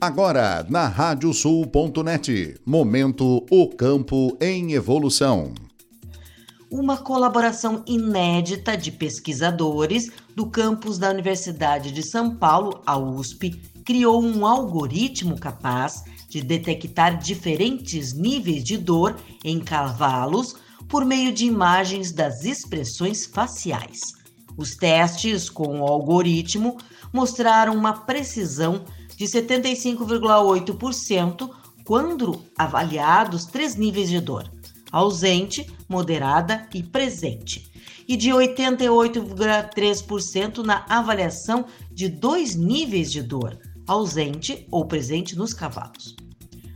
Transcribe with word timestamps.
Agora, 0.00 0.64
na 0.70 0.86
radiosul.net, 0.86 2.54
momento 2.64 3.44
O 3.50 3.68
Campo 3.68 4.36
em 4.40 4.74
Evolução. 4.74 5.52
Uma 6.70 6.98
colaboração 6.98 7.82
inédita 7.84 8.76
de 8.76 8.92
pesquisadores 8.92 10.12
do 10.36 10.46
campus 10.46 10.98
da 10.98 11.10
Universidade 11.10 11.90
de 11.90 12.04
São 12.04 12.36
Paulo, 12.36 12.80
a 12.86 12.96
USP, 12.96 13.60
criou 13.84 14.22
um 14.22 14.46
algoritmo 14.46 15.36
capaz 15.36 16.04
de 16.28 16.42
detectar 16.42 17.18
diferentes 17.18 18.12
níveis 18.12 18.62
de 18.62 18.76
dor 18.76 19.16
em 19.44 19.58
cavalos 19.58 20.54
por 20.88 21.04
meio 21.04 21.32
de 21.32 21.44
imagens 21.44 22.12
das 22.12 22.44
expressões 22.44 23.26
faciais. 23.26 23.98
Os 24.56 24.76
testes 24.76 25.50
com 25.50 25.80
o 25.80 25.84
algoritmo 25.84 26.76
mostraram 27.12 27.74
uma 27.74 27.92
precisão 27.92 28.84
de 29.18 29.26
75,8% 29.26 31.50
quando 31.84 32.42
avaliados 32.56 33.44
três 33.46 33.74
níveis 33.74 34.08
de 34.08 34.20
dor: 34.20 34.48
ausente, 34.92 35.68
moderada 35.88 36.68
e 36.72 36.84
presente, 36.84 37.68
e 38.06 38.16
de 38.16 38.30
88,3% 38.30 40.58
na 40.58 40.86
avaliação 40.88 41.64
de 41.90 42.08
dois 42.08 42.54
níveis 42.54 43.10
de 43.10 43.20
dor: 43.20 43.58
ausente 43.88 44.64
ou 44.70 44.86
presente 44.86 45.36
nos 45.36 45.52
cavalos. 45.52 46.14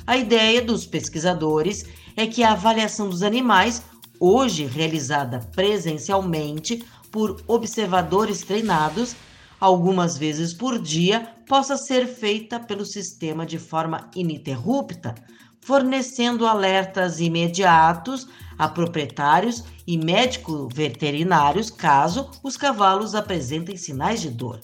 A 0.05 0.17
ideia 0.17 0.61
dos 0.61 0.85
pesquisadores 0.85 1.85
é 2.17 2.27
que 2.27 2.43
a 2.43 2.55
avaliação 2.55 3.09
dos 3.09 3.23
animais, 3.23 3.85
hoje 4.19 4.67
realizada 4.67 5.39
presencialmente 5.55 6.85
por 7.13 7.41
observadores 7.47 8.43
treinados, 8.43 9.15
algumas 9.63 10.19
vezes 10.19 10.53
por 10.53 10.77
dia, 10.77 11.29
possa 11.47 11.77
ser 11.77 12.09
feita 12.09 12.59
pelo 12.59 12.85
sistema 12.85 13.47
de 13.47 13.61
forma 13.61 14.11
ininterrupta, 14.13 15.15
fornecendo 15.61 16.49
alertas 16.49 17.21
imediatos 17.21 18.27
a 18.59 18.67
proprietários 18.67 19.63
e 19.87 19.97
médicos 19.97 20.67
veterinários 20.75 21.71
caso 21.71 22.29
os 22.43 22.57
cavalos 22.57 23.15
apresentem 23.15 23.77
sinais 23.77 24.21
de 24.21 24.31
dor. 24.31 24.59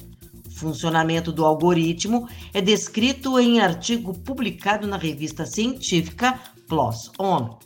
O 0.44 0.50
funcionamento 0.50 1.30
do 1.30 1.44
algoritmo 1.44 2.28
é 2.52 2.60
descrito 2.60 3.38
em 3.38 3.60
artigo 3.60 4.12
publicado 4.12 4.88
na 4.88 4.96
revista 4.96 5.46
científica 5.46 6.40
PLOS 6.66 7.12
ON. 7.20 7.56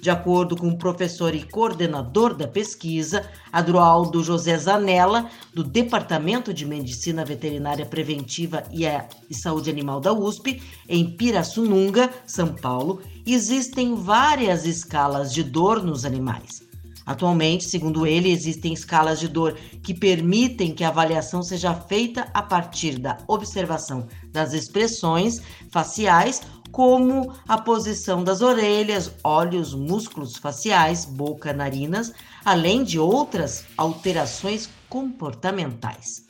De 0.00 0.10
acordo 0.10 0.56
com 0.56 0.68
o 0.68 0.78
professor 0.78 1.34
e 1.34 1.42
coordenador 1.42 2.34
da 2.34 2.46
pesquisa, 2.46 3.28
Adroaldo 3.50 4.22
José 4.22 4.56
Zanella, 4.58 5.30
do 5.54 5.64
Departamento 5.64 6.52
de 6.52 6.66
Medicina 6.66 7.24
Veterinária 7.24 7.86
Preventiva 7.86 8.62
e, 8.70 9.34
Saúde 9.34 9.70
Animal 9.70 10.00
da 10.00 10.12
USP, 10.12 10.62
em 10.88 11.16
Pirassununga, 11.16 12.10
São 12.26 12.54
Paulo, 12.54 13.00
existem 13.26 13.94
várias 13.94 14.66
escalas 14.66 15.32
de 15.32 15.42
dor 15.42 15.82
nos 15.82 16.04
animais. 16.04 16.66
Atualmente, 17.06 17.64
segundo 17.64 18.04
ele, 18.04 18.32
existem 18.32 18.72
escalas 18.72 19.20
de 19.20 19.28
dor 19.28 19.56
que 19.80 19.94
permitem 19.94 20.74
que 20.74 20.82
a 20.82 20.88
avaliação 20.88 21.40
seja 21.40 21.72
feita 21.72 22.28
a 22.34 22.42
partir 22.42 22.98
da 22.98 23.16
observação 23.28 24.08
das 24.32 24.52
expressões 24.52 25.40
faciais 25.70 26.42
como 26.76 27.32
a 27.48 27.56
posição 27.56 28.22
das 28.22 28.42
orelhas, 28.42 29.10
olhos, 29.24 29.72
músculos 29.72 30.36
faciais, 30.36 31.06
boca, 31.06 31.50
narinas, 31.50 32.12
além 32.44 32.84
de 32.84 32.98
outras 32.98 33.64
alterações 33.78 34.68
comportamentais. 34.86 36.26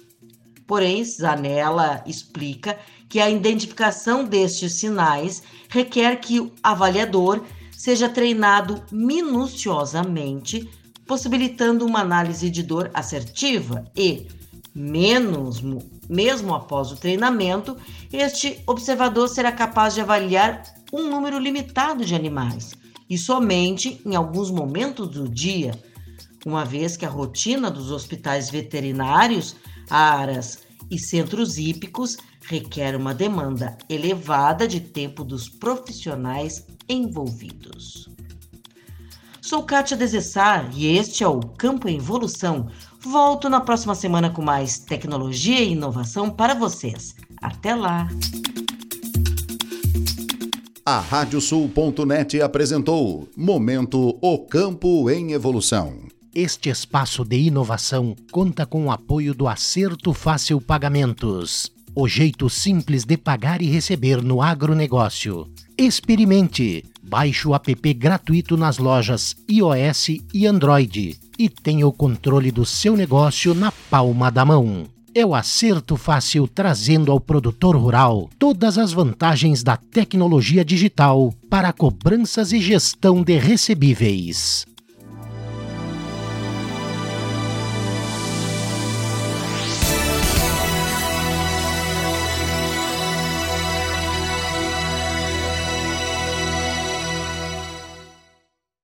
Porém, 0.64 1.04
Zanella 1.04 2.00
explica 2.06 2.78
que 3.08 3.18
a 3.18 3.28
identificação 3.28 4.24
destes 4.24 4.74
sinais 4.74 5.42
requer 5.68 6.14
que 6.20 6.38
o 6.38 6.52
avaliador 6.62 7.42
seja 7.72 8.08
treinado 8.08 8.80
minuciosamente, 8.92 10.70
possibilitando 11.08 11.84
uma 11.84 12.02
análise 12.02 12.48
de 12.48 12.62
dor 12.62 12.88
assertiva 12.94 13.84
e, 13.96 14.28
menos 14.76 15.62
mesmo 16.06 16.54
após 16.54 16.92
o 16.92 16.96
treinamento, 16.96 17.76
este 18.12 18.62
observador 18.66 19.26
será 19.26 19.50
capaz 19.50 19.94
de 19.94 20.02
avaliar 20.02 20.62
um 20.92 21.08
número 21.08 21.38
limitado 21.38 22.04
de 22.04 22.14
animais 22.14 22.74
e 23.08 23.16
somente 23.16 24.00
em 24.04 24.14
alguns 24.14 24.50
momentos 24.50 25.08
do 25.08 25.28
dia, 25.28 25.72
uma 26.44 26.64
vez 26.64 26.96
que 26.96 27.06
a 27.06 27.08
rotina 27.08 27.70
dos 27.70 27.90
hospitais 27.90 28.50
veterinários, 28.50 29.56
aras 29.88 30.58
e 30.90 30.98
centros 30.98 31.56
hípicos 31.56 32.18
requer 32.42 32.94
uma 32.94 33.14
demanda 33.14 33.76
elevada 33.88 34.68
de 34.68 34.80
tempo 34.80 35.24
dos 35.24 35.48
profissionais 35.48 36.66
envolvidos. 36.88 38.08
Sou 39.40 39.62
Kátia 39.62 39.96
Desessar 39.96 40.70
e 40.74 40.96
este 40.96 41.22
é 41.22 41.28
o 41.28 41.40
Campo 41.40 41.88
em 41.88 41.98
Evolução, 41.98 42.68
Volto 43.10 43.48
na 43.48 43.60
próxima 43.60 43.94
semana 43.94 44.30
com 44.30 44.42
mais 44.42 44.80
tecnologia 44.80 45.60
e 45.60 45.72
inovação 45.72 46.28
para 46.28 46.54
vocês. 46.54 47.14
Até 47.40 47.72
lá! 47.72 48.08
A 50.84 50.98
Radiosul.net 50.98 52.40
apresentou 52.42 53.28
Momento 53.36 54.18
O 54.20 54.38
Campo 54.40 55.08
em 55.08 55.32
Evolução. 55.32 55.94
Este 56.34 56.68
espaço 56.68 57.24
de 57.24 57.38
inovação 57.38 58.16
conta 58.32 58.66
com 58.66 58.86
o 58.86 58.90
apoio 58.90 59.32
do 59.34 59.46
Acerto 59.46 60.12
Fácil 60.12 60.60
Pagamentos. 60.60 61.70
O 61.94 62.08
jeito 62.08 62.50
simples 62.50 63.04
de 63.04 63.16
pagar 63.16 63.62
e 63.62 63.66
receber 63.66 64.20
no 64.20 64.42
agronegócio. 64.42 65.48
Experimente! 65.78 66.84
Baixe 67.02 67.46
o 67.46 67.54
app 67.54 67.94
gratuito 67.94 68.56
nas 68.56 68.78
lojas 68.78 69.36
iOS 69.48 70.08
e 70.34 70.44
Android 70.44 71.25
e 71.38 71.48
tenha 71.48 71.86
o 71.86 71.92
controle 71.92 72.50
do 72.50 72.64
seu 72.64 72.96
negócio 72.96 73.54
na 73.54 73.72
palma 73.90 74.30
da 74.30 74.44
mão. 74.44 74.84
É 75.14 75.24
o 75.24 75.34
acerto 75.34 75.96
fácil 75.96 76.46
trazendo 76.46 77.10
ao 77.10 77.18
produtor 77.18 77.74
rural 77.74 78.28
todas 78.38 78.76
as 78.76 78.92
vantagens 78.92 79.62
da 79.62 79.76
tecnologia 79.76 80.62
digital 80.62 81.32
para 81.48 81.72
cobranças 81.72 82.52
e 82.52 82.60
gestão 82.60 83.22
de 83.22 83.38
recebíveis. 83.38 84.66